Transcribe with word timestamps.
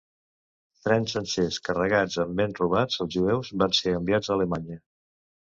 Trens 0.85 1.13
sencers 1.17 1.59
carregats 1.67 2.17
amb 2.25 2.35
béns 2.41 2.63
robats 2.63 3.05
als 3.07 3.19
jueus 3.19 3.55
van 3.65 3.79
ser 3.81 3.97
enviats 3.99 4.33
a 4.33 4.37
Alemanya. 4.39 4.81